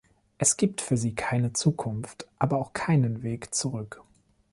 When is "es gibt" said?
0.39-0.81